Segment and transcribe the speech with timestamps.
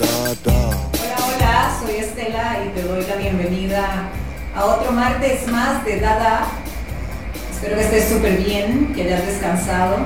[0.00, 4.08] Hola, hola, soy Estela y te doy la bienvenida
[4.54, 6.46] a otro martes más de Dada.
[7.50, 9.96] Espero que estés súper bien, que hayas descansado.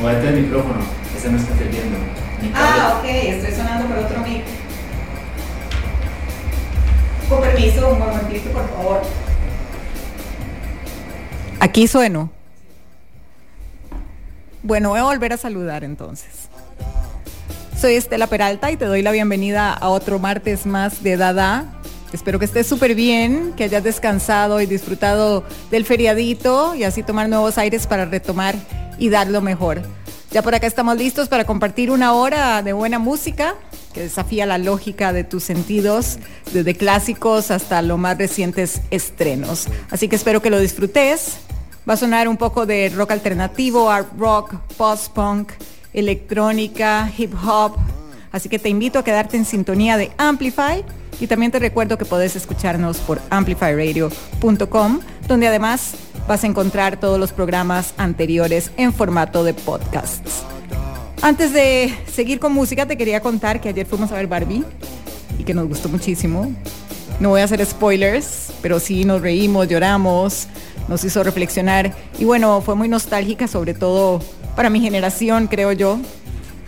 [0.00, 0.80] Muévete el micrófono,
[1.14, 1.98] ese no está sirviendo.
[2.54, 4.44] Ah, ok, estoy sonando por otro mic.
[7.28, 9.02] Con permiso, un momentito, por favor.
[11.60, 12.30] Aquí sueno.
[14.62, 16.48] Bueno, voy a volver a saludar entonces.
[17.84, 21.66] Soy Estela Peralta y te doy la bienvenida a otro martes más de Dada.
[22.14, 27.28] Espero que estés súper bien, que hayas descansado y disfrutado del feriadito y así tomar
[27.28, 28.56] nuevos aires para retomar
[28.96, 29.82] y dar lo mejor.
[30.30, 33.54] Ya por acá estamos listos para compartir una hora de buena música
[33.92, 36.18] que desafía la lógica de tus sentidos,
[36.54, 39.66] desde clásicos hasta los más recientes estrenos.
[39.90, 41.36] Así que espero que lo disfrutes.
[41.86, 45.52] Va a sonar un poco de rock alternativo, art rock, post-punk,
[45.94, 47.76] electrónica, hip hop.
[48.32, 50.84] Así que te invito a quedarte en sintonía de Amplify
[51.20, 55.94] y también te recuerdo que podés escucharnos por amplifyradio.com, donde además
[56.26, 60.42] vas a encontrar todos los programas anteriores en formato de podcasts.
[61.22, 64.64] Antes de seguir con música, te quería contar que ayer fuimos a ver Barbie
[65.38, 66.52] y que nos gustó muchísimo.
[67.20, 70.48] No voy a hacer spoilers, pero sí nos reímos, lloramos,
[70.88, 74.20] nos hizo reflexionar y bueno, fue muy nostálgica, sobre todo
[74.56, 75.98] para mi generación, creo yo.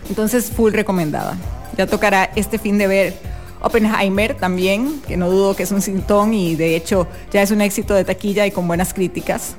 [0.09, 1.37] Entonces, full recomendada.
[1.77, 3.13] Ya tocará este fin de ver
[3.61, 7.61] Oppenheimer también, que no dudo que es un sintón y de hecho ya es un
[7.61, 9.55] éxito de taquilla y con buenas críticas.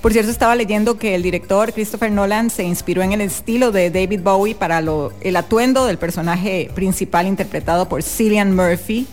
[0.00, 3.90] Por cierto, estaba leyendo que el director Christopher Nolan se inspiró en el estilo de
[3.90, 4.82] David Bowie para
[5.20, 9.06] el atuendo del personaje principal interpretado por Cillian Murphy,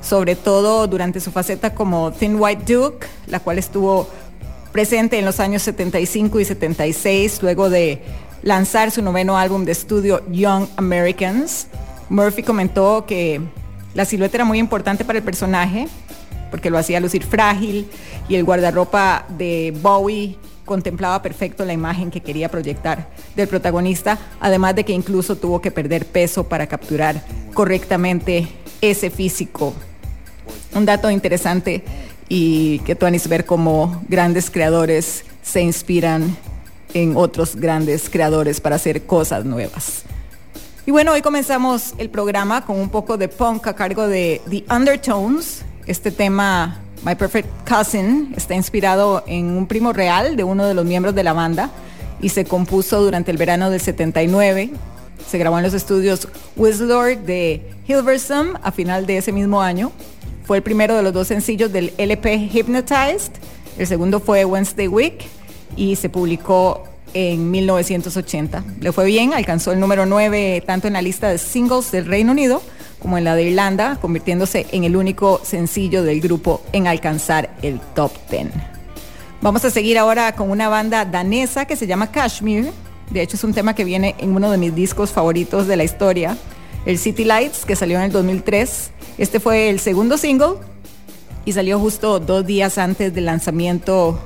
[0.00, 4.08] sobre todo durante su faceta como Thin White Duke, la cual estuvo
[4.72, 8.02] presente en los años 75 y 76, luego de
[8.42, 11.68] lanzar su noveno álbum de estudio Young Americans.
[12.08, 13.40] Murphy comentó que
[13.94, 15.86] la silueta era muy importante para el personaje
[16.50, 17.88] porque lo hacía lucir frágil
[18.28, 24.74] y el guardarropa de Bowie contemplaba perfecto la imagen que quería proyectar del protagonista, además
[24.74, 27.22] de que incluso tuvo que perder peso para capturar
[27.54, 28.48] correctamente
[28.80, 29.74] ese físico.
[30.74, 31.84] Un dato interesante
[32.34, 36.34] y que tú anís ver cómo grandes creadores se inspiran
[36.94, 40.04] en otros grandes creadores para hacer cosas nuevas.
[40.86, 44.64] Y bueno, hoy comenzamos el programa con un poco de punk a cargo de The
[44.74, 45.62] Undertones.
[45.84, 50.86] Este tema, My Perfect Cousin, está inspirado en un primo real de uno de los
[50.86, 51.68] miembros de la banda
[52.22, 54.70] y se compuso durante el verano del 79.
[55.28, 56.26] Se grabó en los estudios
[56.56, 59.92] Whistler de Hilversum a final de ese mismo año.
[60.52, 63.32] Fue el primero de los dos sencillos del LP Hypnotized.
[63.78, 65.24] El segundo fue Wednesday Week
[65.76, 68.62] y se publicó en 1980.
[68.80, 72.32] Le fue bien, alcanzó el número 9 tanto en la lista de singles del Reino
[72.32, 72.60] Unido
[72.98, 77.80] como en la de Irlanda, convirtiéndose en el único sencillo del grupo en alcanzar el
[77.94, 78.48] top 10.
[79.40, 82.72] Vamos a seguir ahora con una banda danesa que se llama Kashmir.
[83.08, 85.84] De hecho es un tema que viene en uno de mis discos favoritos de la
[85.84, 86.36] historia,
[86.86, 88.90] el City Lights, que salió en el 2003.
[89.18, 90.54] Este fue el segundo single
[91.44, 94.18] y salió justo dos días antes del lanzamiento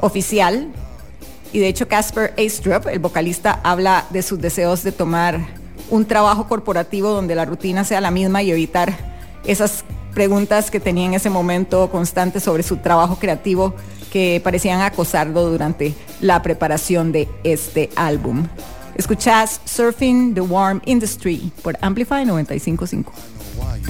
[0.00, 0.68] oficial
[1.52, 5.40] y de hecho Casper Astrup, el vocalista, habla de sus deseos de tomar
[5.90, 8.96] un trabajo corporativo donde la rutina sea la misma y evitar
[9.44, 13.74] esas preguntas que tenía en ese momento constantes sobre su trabajo creativo
[14.12, 18.46] que parecían acosarlo durante la preparación de este álbum.
[19.00, 23.89] Escuchás Surfing the Warm Industry por Amplify 955.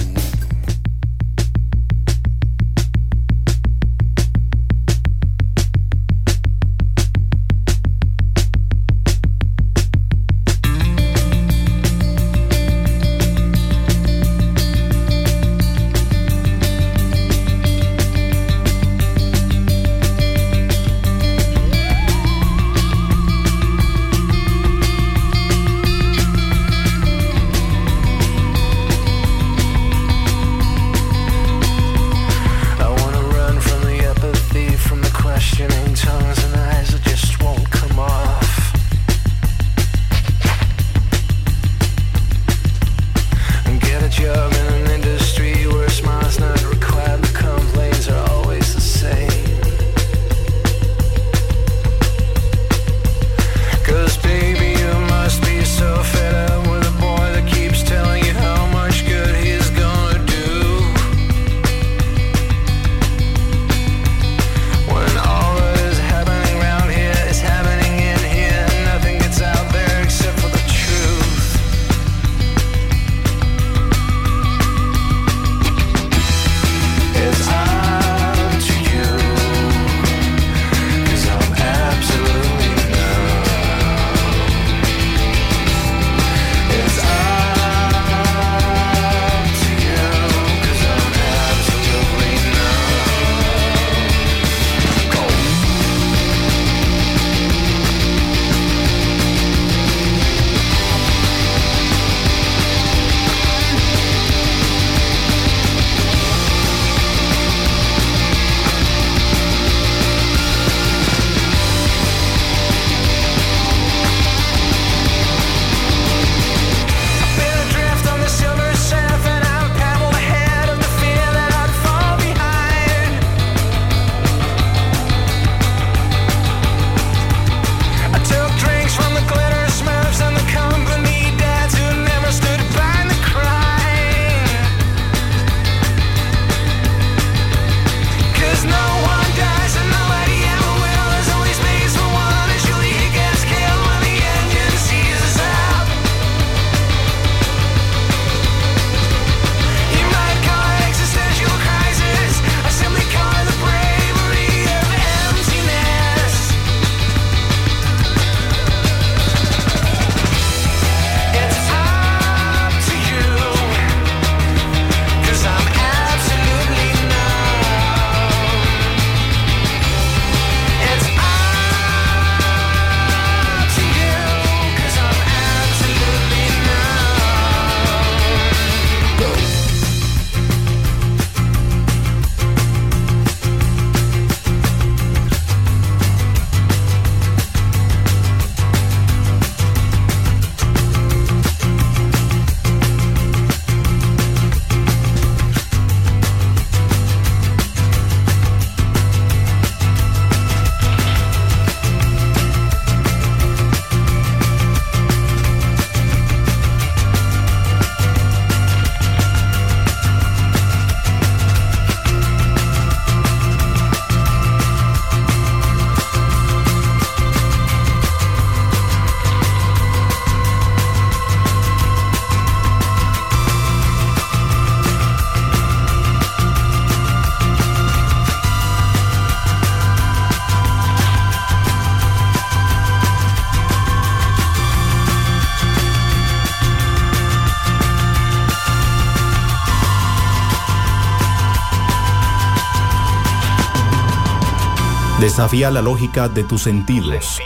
[245.41, 247.39] Desafía la lógica de tus sentidos.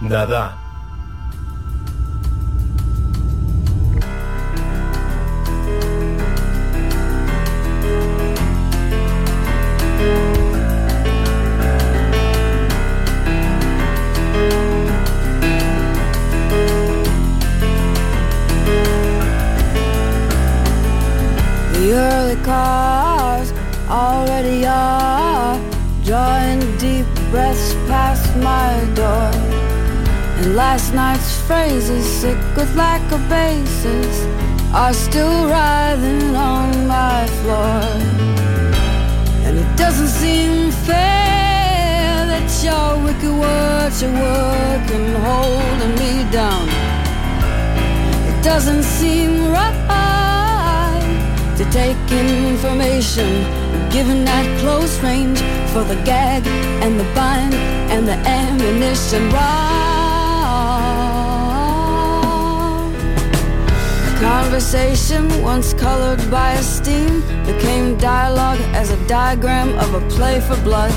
[0.00, 0.56] Dada.
[27.34, 29.30] Breaths past my door.
[30.38, 34.14] And last night's phrases, sick with lack of basis,
[34.72, 37.80] are still writhing on my floor.
[39.46, 46.66] And it doesn't seem fair that your wicked words are working, holding me down.
[48.30, 49.74] It doesn't seem right
[51.58, 55.38] to take information given at close range
[55.72, 56.46] for the gag
[56.82, 57.54] and the bind
[57.92, 59.84] and the ammunition wrong.
[64.20, 70.92] Conversation once colored by esteem became dialogue as a diagram of a play for blood.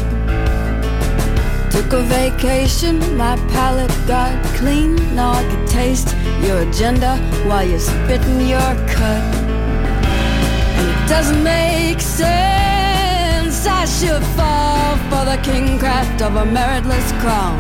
[1.72, 4.96] Took a vacation, my palate got clean.
[5.16, 7.18] Now I can taste your agenda
[7.48, 9.24] while you're spitting your cut
[10.78, 12.57] And it doesn't make sense.
[13.68, 17.60] I should fall for the kingcraft of a meritless crown.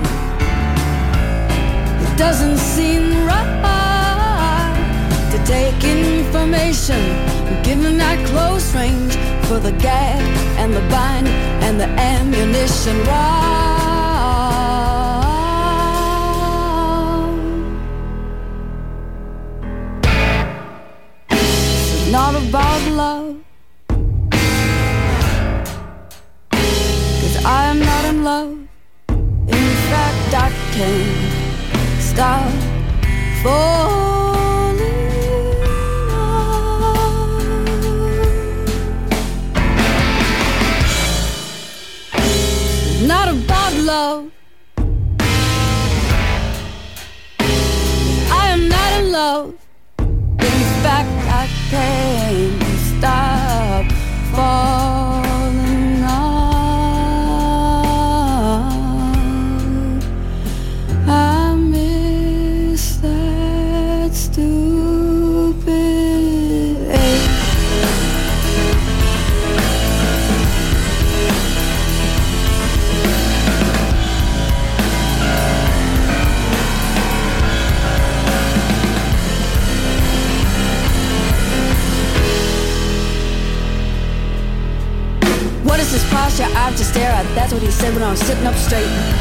[2.05, 3.57] It doesn't seem right
[5.31, 7.01] to take information
[7.63, 9.15] given at close range
[9.47, 10.21] for the gag
[10.57, 11.27] and the bind
[11.65, 12.97] and the ammunition.
[13.05, 13.57] Wrong.
[21.29, 23.26] It's not about love.
[32.17, 32.51] stop
[33.43, 33.86] for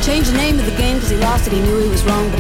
[0.07, 1.53] Changed the name of the game cause he lost it.
[1.53, 2.31] He knew he was wrong,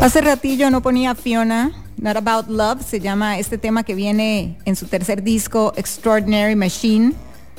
[0.00, 4.76] Hace ratillo no ponía Fiona, Not About Love, se llama este tema que viene en
[4.76, 7.14] su tercer disco, Extraordinary Machine.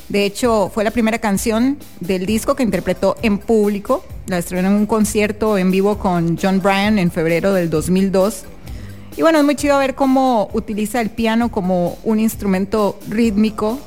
[0.07, 4.05] De hecho, fue la primera canción del disco que interpretó en público.
[4.27, 8.45] La estrenó en un concierto en vivo con John Bryan en febrero del 2002.
[9.17, 13.79] Y bueno, es muy chido ver cómo utiliza el piano como un instrumento rítmico.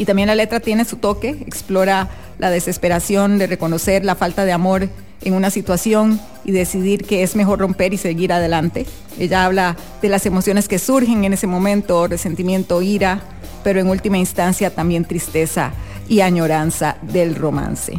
[0.00, 4.52] Y también la letra tiene su toque, explora la desesperación de reconocer la falta de
[4.52, 4.88] amor
[5.20, 8.86] en una situación y decidir que es mejor romper y seguir adelante.
[9.18, 13.20] Ella habla de las emociones que surgen en ese momento, resentimiento, ira,
[13.62, 15.72] pero en última instancia también tristeza
[16.08, 17.98] y añoranza del romance.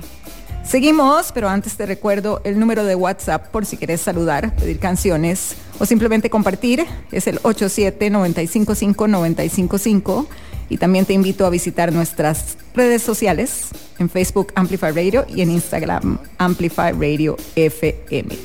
[0.64, 5.54] Seguimos, pero antes te recuerdo el número de WhatsApp por si quieres saludar, pedir canciones
[5.78, 6.84] o simplemente compartir.
[7.12, 10.26] Es el 87-955-955.
[10.72, 13.68] Y también te invito a visitar nuestras redes sociales
[14.00, 18.38] en Facebook Amplify Radio y en Instagram Amplify Radio FM.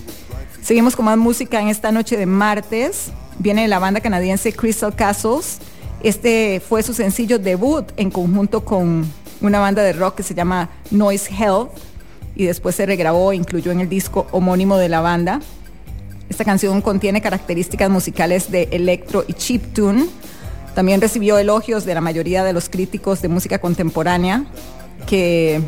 [0.61, 3.13] Seguimos con más música en esta noche de martes.
[3.39, 5.59] Viene la banda canadiense Crystal Castles.
[6.03, 9.07] Este fue su sencillo debut en conjunto con
[9.41, 11.71] una banda de rock que se llama Noise Health
[12.35, 15.41] y después se regrabó e incluyó en el disco homónimo de la banda.
[16.29, 20.07] Esta canción contiene características musicales de electro y chip tune.
[20.77, 24.45] También recibió elogios de la mayoría de los críticos de música contemporánea
[25.07, 25.63] que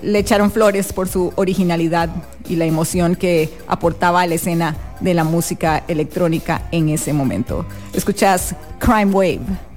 [0.00, 2.08] le echaron flores por su originalidad
[2.48, 7.66] y la emoción que aportaba a la escena de la música electrónica en ese momento.
[7.92, 9.67] Escuchas Crime Wave.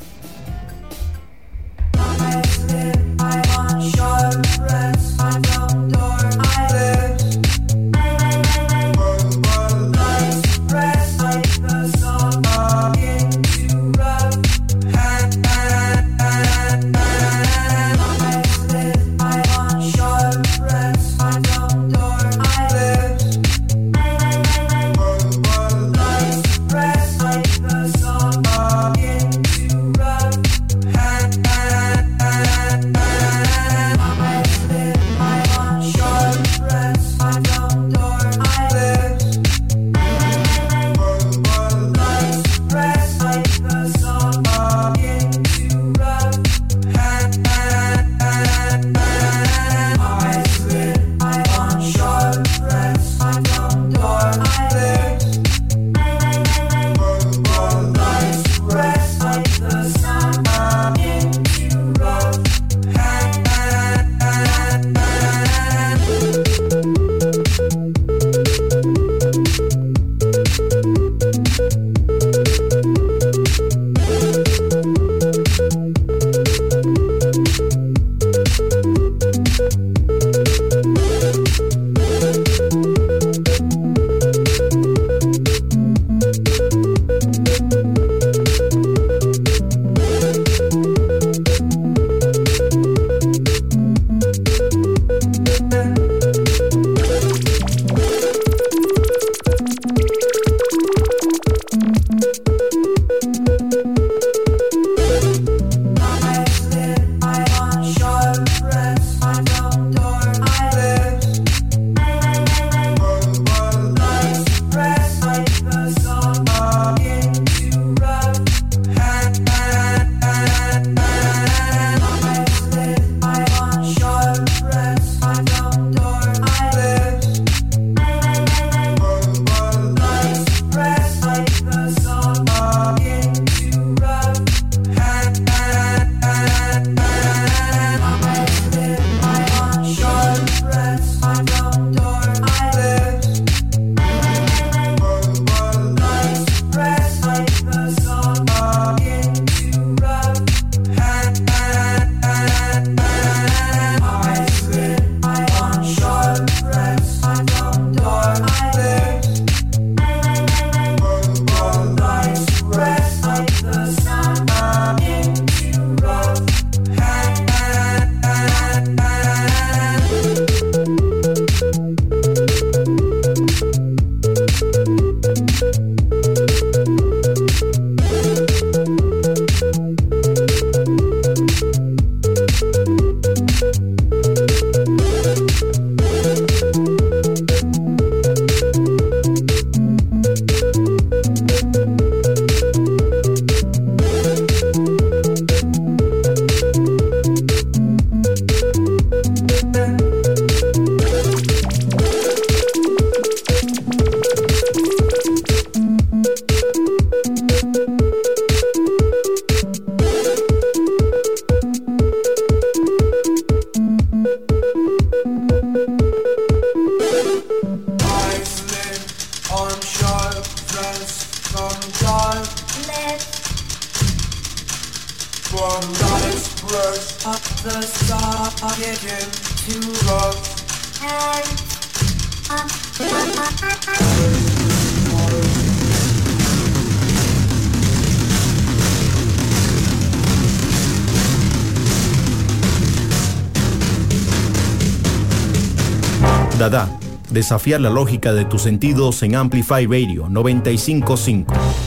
[247.31, 251.80] Desafiar la lógica de tus sentidos en Amplify Radio 955.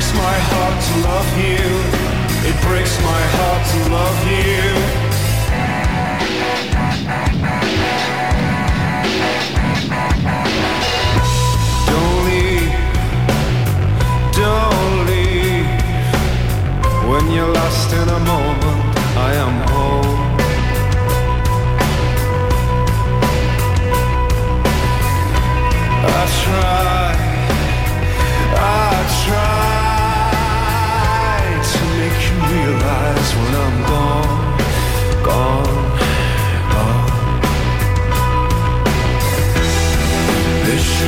[0.00, 2.48] breaks my heart to love you.
[2.48, 4.79] It breaks my heart to love you.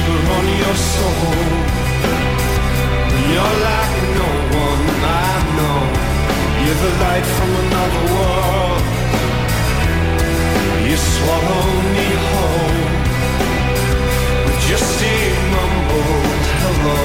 [0.03, 1.37] people on your soul.
[3.33, 4.31] You're like no
[4.67, 5.81] one I know.
[6.65, 8.83] You're the light from another world.
[10.89, 12.85] You swallow me whole
[14.45, 15.19] with just a
[15.55, 17.03] mumbled hello.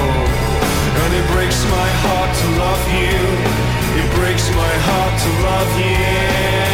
[1.02, 3.20] And it breaks my heart to love you.
[4.00, 6.67] It breaks my heart to love you.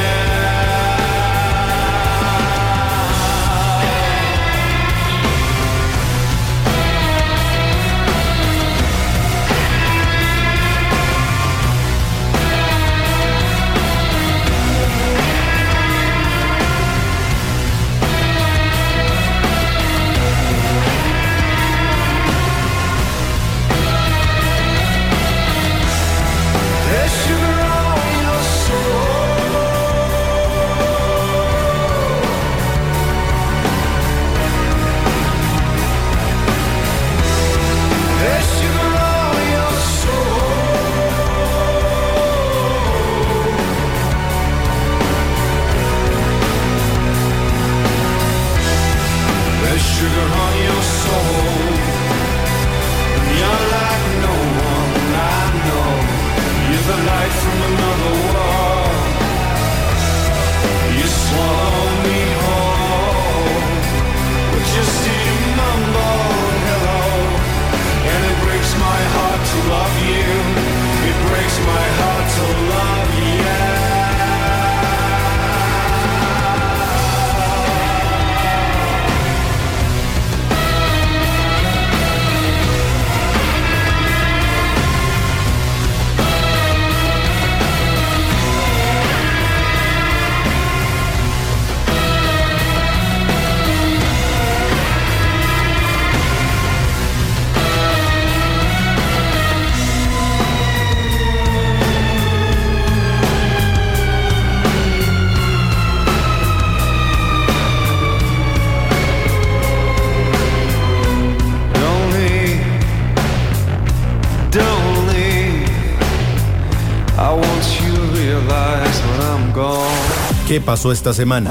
[120.64, 121.50] Pasó esta semana?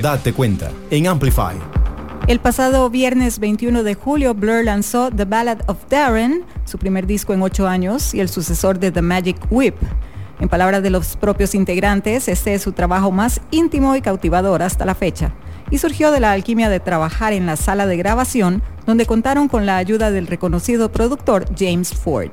[0.00, 1.56] date cuenta en Amplify.
[2.26, 7.32] El pasado viernes 21 de julio, Blur lanzó The Ballad of Darren, su primer disco
[7.32, 9.76] en ocho años y el sucesor de The Magic Whip.
[10.40, 14.84] En palabras de los propios integrantes, este es su trabajo más íntimo y cautivador hasta
[14.84, 15.32] la fecha.
[15.70, 19.66] Y surgió de la alquimia de trabajar en la sala de grabación, donde contaron con
[19.66, 22.30] la ayuda del reconocido productor James Ford.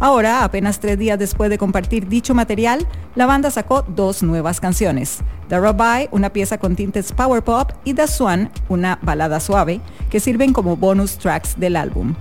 [0.00, 5.18] Ahora, apenas tres días después de compartir dicho material, la banda sacó dos nuevas canciones.
[5.48, 10.20] The Rabbi, una pieza con tintes power pop, y The Swan, una balada suave, que
[10.20, 12.14] sirven como bonus tracks del álbum.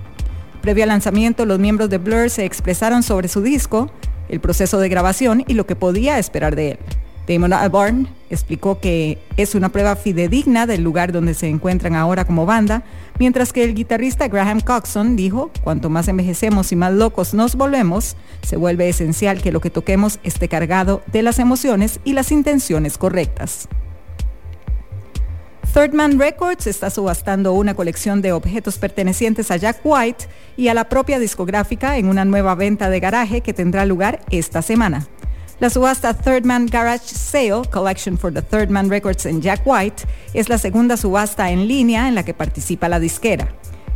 [0.62, 3.90] Previo al lanzamiento, los miembros de Blur se expresaron sobre su disco,
[4.30, 6.80] el proceso de grabación y lo que podía esperar de él.
[7.32, 12.46] Damon Albarn explicó que es una prueba fidedigna del lugar donde se encuentran ahora como
[12.46, 12.84] banda,
[13.20, 18.18] mientras que el guitarrista Graham Coxon dijo, cuanto más envejecemos y más locos nos volvemos,
[18.42, 22.98] se vuelve esencial que lo que toquemos esté cargado de las emociones y las intenciones
[22.98, 23.70] correctas.
[25.74, 30.26] Third Man Records está subastando una colección de objetos pertenecientes a Jack White
[30.58, 34.62] y a la propia discográfica en una nueva venta de garaje que tendrá lugar esta
[34.62, 35.08] semana.
[35.62, 40.06] La subasta Third Man Garage Sale, Collection for the Third Man Records en Jack White,
[40.34, 43.48] es la segunda subasta en línea en la que participa la disquera.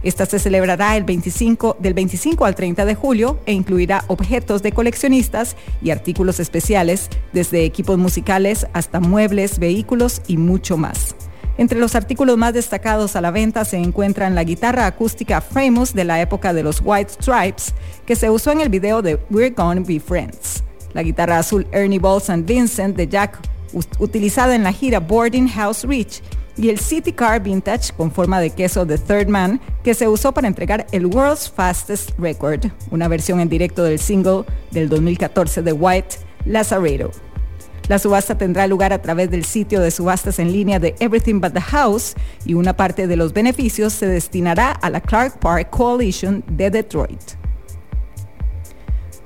[0.04, 4.73] Esta se celebrará el 25, del 25 al 30 de julio e incluirá objetos de
[4.73, 11.15] coleccionistas y artículos especiales, desde equipos musicales hasta muebles, vehículos y mucho más.
[11.58, 16.04] Entre los artículos más destacados a la venta se encuentran la guitarra acústica Famous de
[16.04, 17.73] la época de los White Stripes,
[18.06, 20.63] que se usó en el video de We're Gonna Be Friends
[20.95, 23.38] la guitarra azul Ernie Balls and Vincent de Jack
[23.99, 26.21] utilizada en la gira Boarding House Reach
[26.58, 30.31] y el City Car Vintage con forma de queso de Third Man que se usó
[30.31, 35.73] para entregar el World's Fastest Record, una versión en directo del single del 2014 de
[35.73, 37.12] White, Lazareto.
[37.89, 41.53] La subasta tendrá lugar a través del sitio de subastas en línea de Everything But
[41.53, 46.43] the House y una parte de los beneficios se destinará a la Clark Park Coalition
[46.47, 47.44] de Detroit.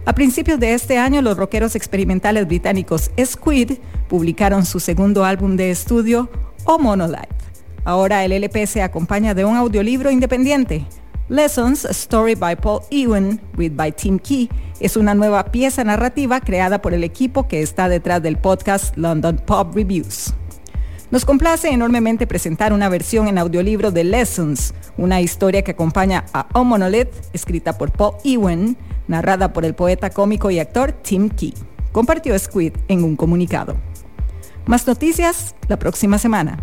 [0.09, 3.73] A principios de este año, los rockeros experimentales británicos Squid
[4.07, 6.31] publicaron su segundo álbum de estudio,
[6.65, 7.27] O Monolife.
[7.85, 10.83] Ahora el LP se acompaña de un audiolibro independiente.
[11.27, 16.81] Lessons, Story by Paul Ewan, read by Tim Key, es una nueva pieza narrativa creada
[16.81, 20.33] por el equipo que está detrás del podcast London Pop Reviews.
[21.11, 26.47] Nos complace enormemente presentar una versión en audiolibro de Lessons, una historia que acompaña a
[26.53, 31.55] O Monolith, escrita por Paul Ewan, narrada por el poeta cómico y actor Tim Key.
[31.91, 33.75] Compartió Squid en un comunicado.
[34.67, 36.59] Más noticias la próxima semana.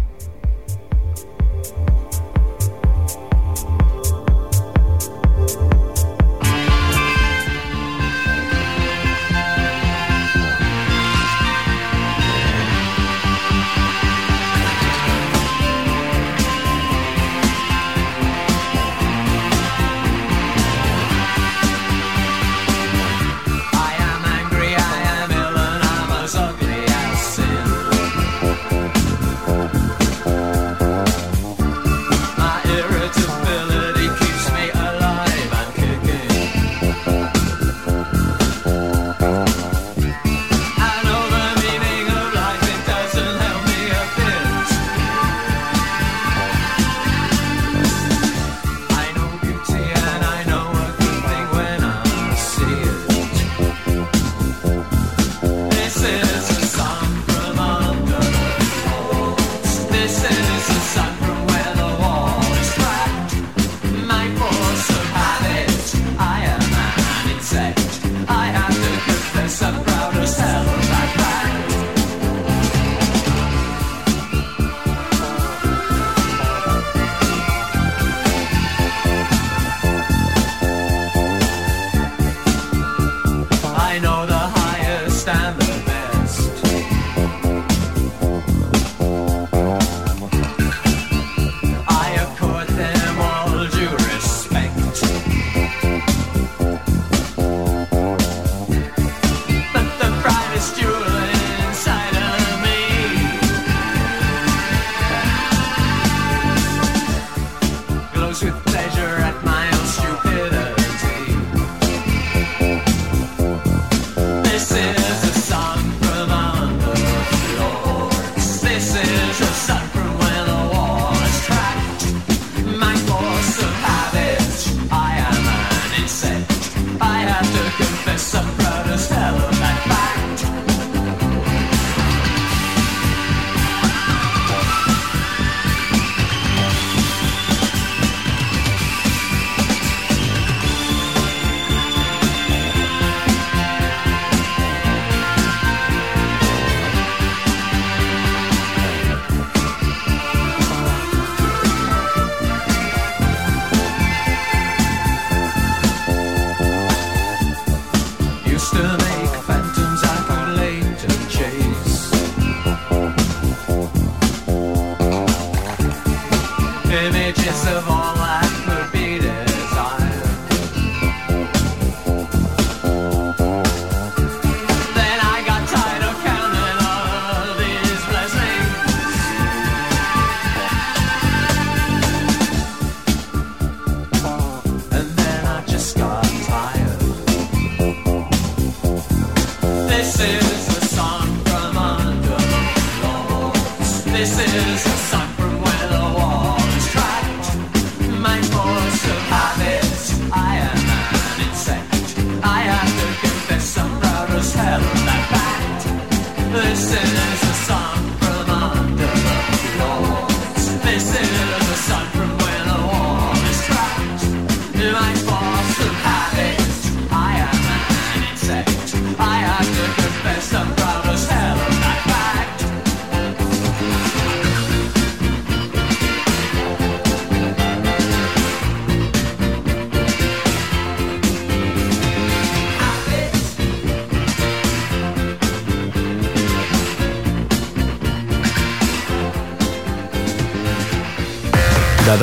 [166.97, 168.46] images of all I.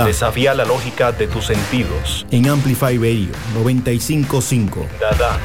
[0.01, 2.25] Desafía la lógica de tus sentidos.
[2.31, 4.87] En Amplify Radio 955.
[4.99, 5.37] Dada.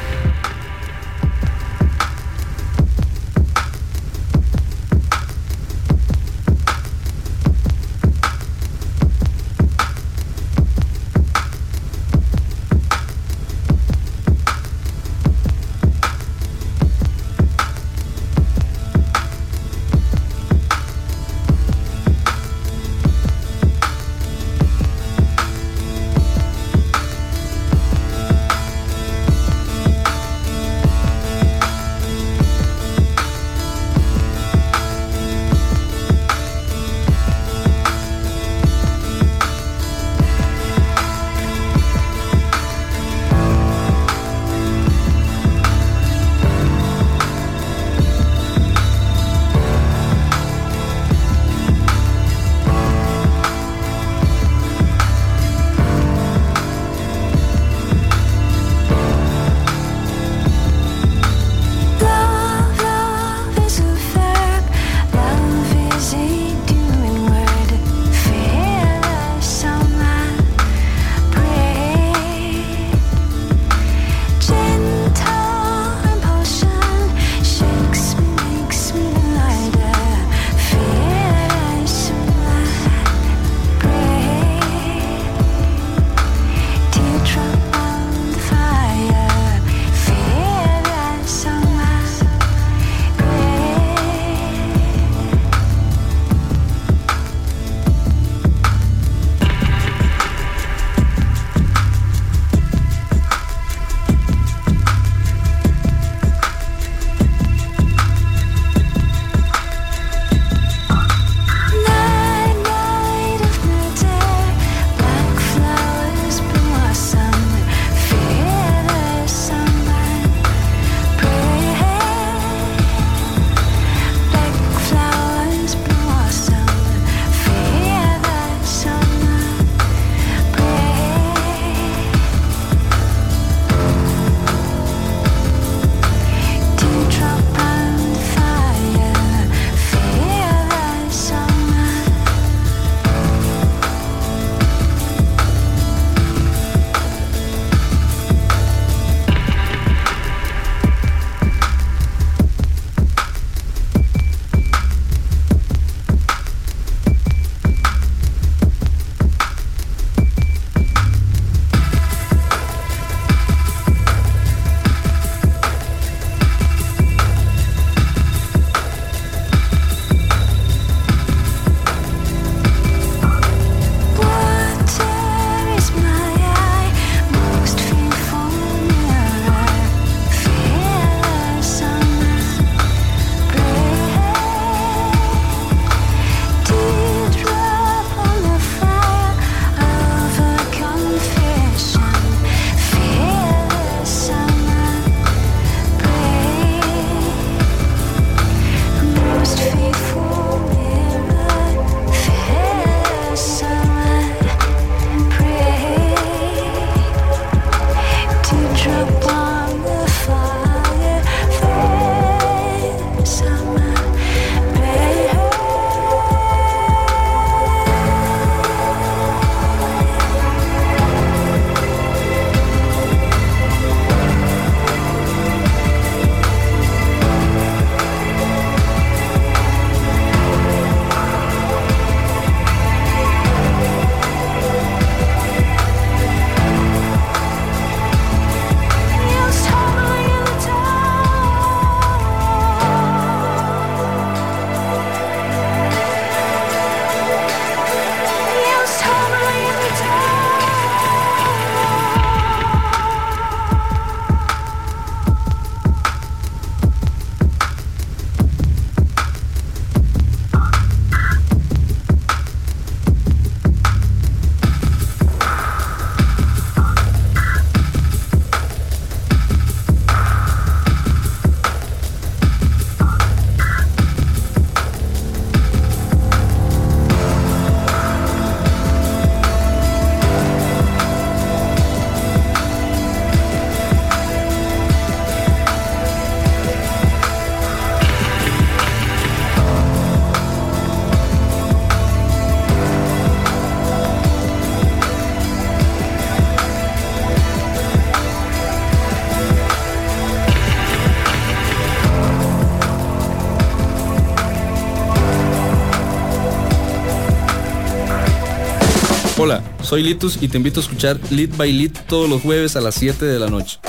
[309.89, 312.93] Soy Litus y te invito a escuchar Lead by Lead todos los jueves a las
[312.93, 313.79] 7 de la noche.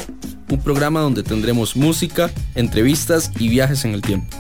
[0.48, 4.34] Un programa donde tendremos música, entrevistas y viajes en el tiempo.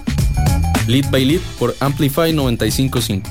[0.86, 3.28] Lead by Lead por Amplify 955.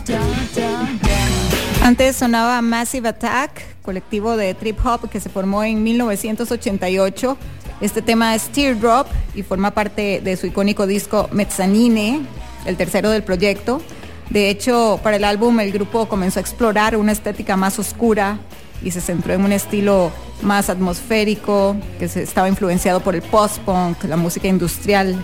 [1.81, 7.35] Antes sonaba Massive Attack, colectivo de trip hop que se formó en 1988.
[7.81, 12.21] Este tema es Teardrop y forma parte de su icónico disco Mezzanine,
[12.67, 13.81] el tercero del proyecto.
[14.29, 18.37] De hecho, para el álbum el grupo comenzó a explorar una estética más oscura
[18.83, 20.11] y se centró en un estilo
[20.41, 25.15] más atmosférico que se estaba influenciado por el post-punk, la música industrial,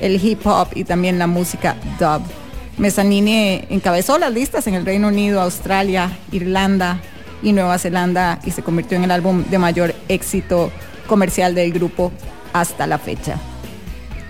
[0.00, 2.22] el hip hop y también la música dub.
[2.78, 7.00] Mezzanine encabezó las listas en el Reino Unido, Australia, Irlanda
[7.42, 10.72] y Nueva Zelanda y se convirtió en el álbum de mayor éxito
[11.06, 12.10] comercial del grupo
[12.52, 13.36] hasta la fecha.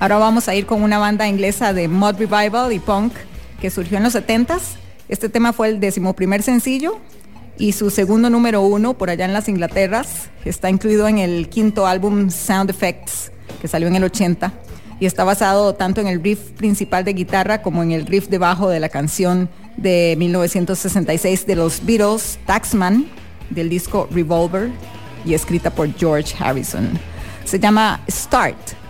[0.01, 3.15] Ahora vamos a ir con una banda inglesa de mod revival y punk
[3.61, 4.61] que surgió en los 70s.
[5.09, 6.99] Este tema fue el decimoprimer sencillo
[7.59, 10.29] y su segundo número uno por allá en las Inglaterras.
[10.45, 13.31] Está incluido en el quinto álbum Sound Effects
[13.61, 14.53] que salió en el 80
[15.01, 18.39] y está basado tanto en el riff principal de guitarra como en el riff de
[18.39, 23.07] bajo de la canción de 1966 de los Beatles, Taxman,
[23.51, 24.71] del disco Revolver
[25.25, 26.91] y escrita por George Harrison.
[27.45, 28.84] Se llama Start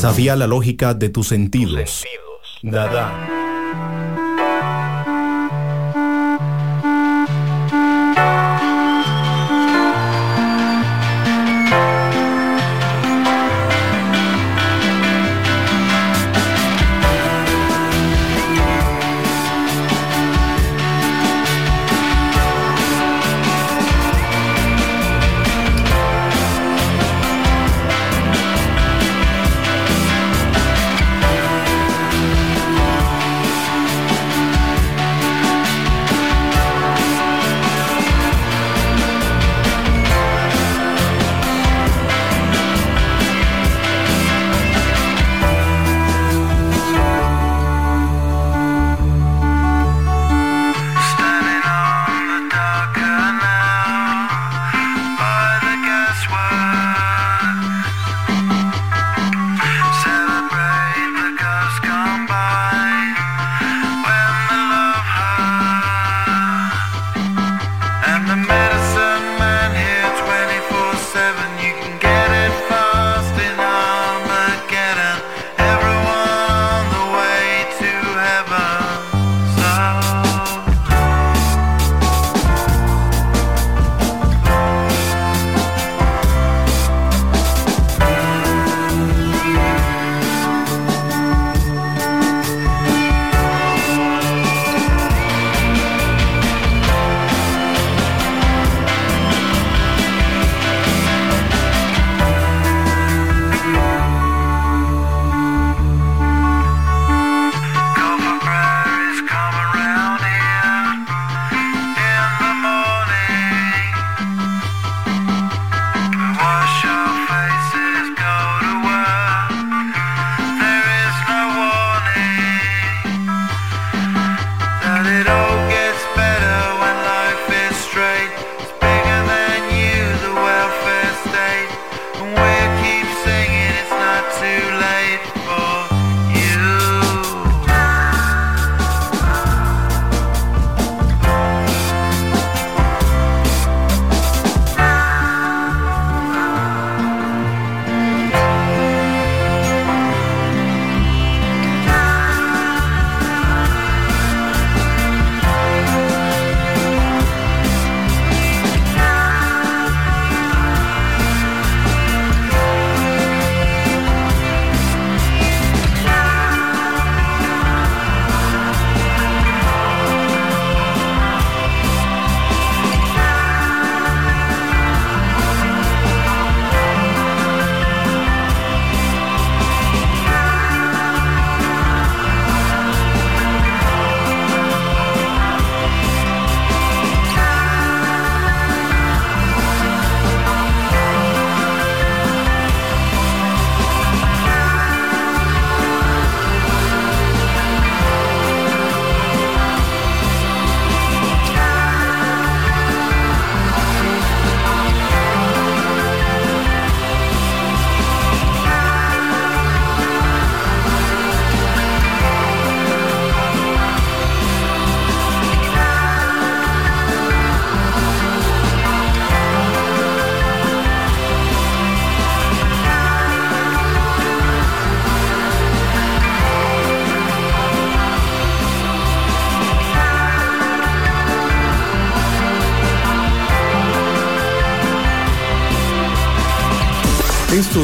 [0.00, 2.06] Desafía la lógica de tus sentidos.
[2.62, 3.39] Dada.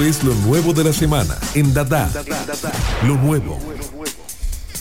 [0.07, 2.09] Es lo nuevo de la semana en Dada.
[3.05, 3.59] Lo nuevo.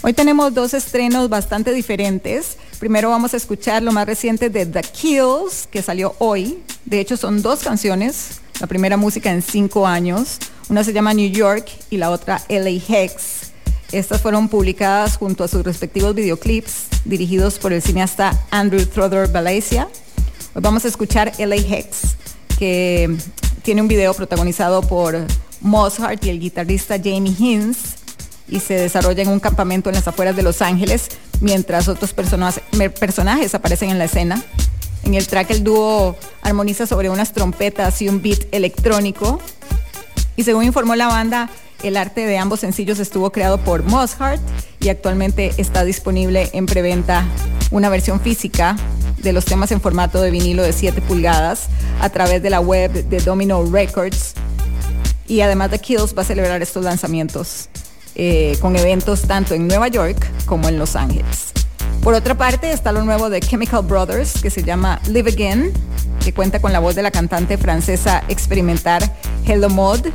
[0.03, 2.57] Hoy tenemos dos estrenos bastante diferentes.
[2.79, 6.59] Primero vamos a escuchar lo más reciente de The Kills, que salió hoy.
[6.85, 8.39] De hecho, son dos canciones.
[8.59, 10.37] La primera música en cinco años.
[10.69, 13.51] Una se llama New York y la otra LA Hex.
[13.91, 19.87] Estas fueron publicadas junto a sus respectivos videoclips dirigidos por el cineasta Andrew Throther Valencia.
[20.53, 22.15] Hoy vamos a escuchar LA Hex,
[22.59, 23.17] que
[23.65, 25.25] tiene un video protagonizado por
[25.59, 27.95] Mozart y el guitarrista Jamie Hines
[28.47, 31.07] y se desarrolla en un campamento en las afueras de Los Ángeles
[31.41, 34.39] mientras otros personajes aparecen en la escena.
[35.03, 39.39] En el track el dúo armoniza sobre unas trompetas y un beat electrónico.
[40.35, 41.49] Y según informó la banda,
[41.81, 44.41] el arte de ambos sencillos estuvo creado por Mozart
[44.79, 47.25] y actualmente está disponible en preventa
[47.71, 48.75] una versión física
[49.25, 51.67] de los temas en formato de vinilo de 7 pulgadas
[51.99, 54.35] a través de la web de Domino Records.
[55.27, 57.67] Y además de Kills va a celebrar estos lanzamientos
[58.13, 61.51] eh, con eventos tanto en Nueva York como en Los Ángeles.
[62.03, 65.73] Por otra parte está lo nuevo de Chemical Brothers que se llama Live Again,
[66.23, 69.11] que cuenta con la voz de la cantante francesa experimental
[69.47, 70.05] Hello Mod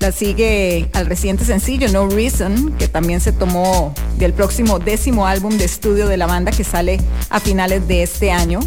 [0.00, 5.58] la sigue al reciente sencillo No Reason, que también se tomó del próximo décimo álbum
[5.58, 6.98] de estudio de la banda que sale
[7.28, 8.60] a finales de este año.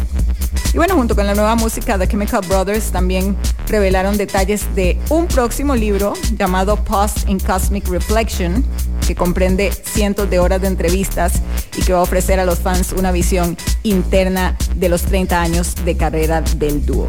[0.72, 5.26] Y bueno, junto con la nueva música de Chemical Brothers también revelaron detalles de un
[5.26, 8.64] próximo libro llamado Post in Cosmic Reflection,
[9.04, 11.34] que comprende cientos de horas de entrevistas
[11.76, 15.74] y que va a ofrecer a los fans una visión interna de los 30 años
[15.84, 17.08] de carrera del dúo.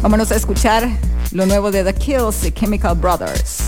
[0.00, 0.88] Vámonos a escuchar
[1.32, 3.67] lo nuevo de The Kills y Chemical Brothers.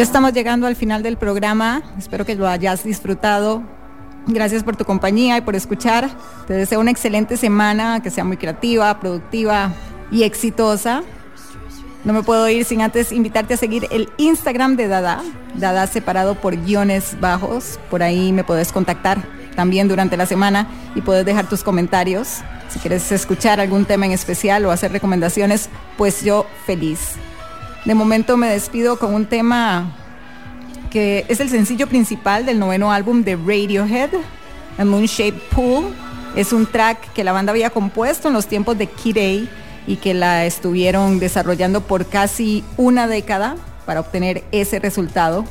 [0.00, 1.82] Ya estamos llegando al final del programa.
[1.98, 3.62] Espero que lo hayas disfrutado.
[4.26, 6.08] Gracias por tu compañía y por escuchar.
[6.46, 9.74] Te deseo una excelente semana, que sea muy creativa, productiva
[10.10, 11.02] y exitosa.
[12.02, 15.20] No me puedo ir sin antes invitarte a seguir el Instagram de Dada,
[15.56, 17.78] Dada separado por guiones bajos.
[17.90, 19.22] Por ahí me puedes contactar
[19.54, 22.38] también durante la semana y puedes dejar tus comentarios.
[22.70, 27.18] Si quieres escuchar algún tema en especial o hacer recomendaciones, pues yo feliz.
[27.84, 29.96] De momento me despido con un tema
[30.90, 34.10] que es el sencillo principal del noveno álbum de Radiohead,
[34.76, 35.94] A Moon Shaped Pool.
[36.36, 39.50] Es un track que la banda había compuesto en los tiempos de A
[39.86, 43.56] y que la estuvieron desarrollando por casi una década
[43.86, 45.44] para obtener ese resultado,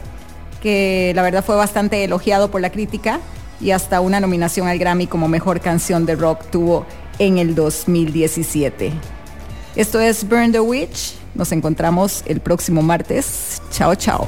[0.61, 3.19] que la verdad fue bastante elogiado por la crítica
[3.59, 6.85] y hasta una nominación al Grammy como mejor canción de rock tuvo
[7.17, 8.93] en el 2017.
[9.75, 13.61] Esto es Burn the Witch nos encontramos el próximo martes.
[13.71, 14.27] Chao, chao.